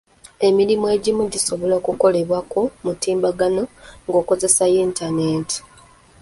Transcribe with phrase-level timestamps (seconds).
[0.47, 3.63] Emirimu egimu gisobola okukolebwa ku mutimbagano
[4.07, 5.59] ng'okozesa yintaneeti.